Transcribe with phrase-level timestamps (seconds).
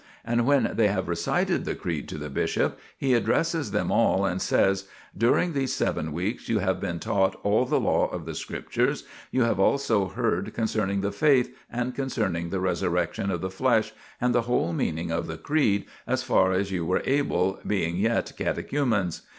[0.25, 4.41] And when they have recited the Creed to the bishop, he addresses them all, and
[4.41, 4.85] says:"
[5.25, 9.43] During these seven weeks you have been taught all the law of the Scriptures, you
[9.43, 14.33] have also heard concerning the Faith, and co cerning the resurrection of the flesh, and
[14.33, 19.21] the whole meaning of the Creed, as far as you were able, being yet catechumens.